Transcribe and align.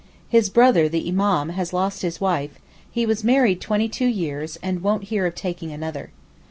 His 0.27 0.49
brother, 0.49 0.89
the 0.89 1.07
Imam, 1.07 1.49
has 1.49 1.73
lost 1.73 2.01
his 2.01 2.19
wife; 2.19 2.57
he 2.89 3.05
was 3.05 3.23
married 3.23 3.61
twenty 3.61 3.87
two 3.87 4.07
years, 4.07 4.57
and 4.63 4.81
won't 4.81 5.03
hear 5.13 5.27
of 5.27 5.35
taking 5.35 5.71
another. 5.71 6.09